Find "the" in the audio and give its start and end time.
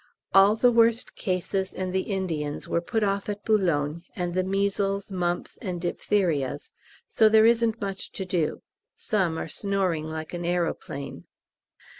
0.55-0.71, 1.93-2.01, 4.33-4.43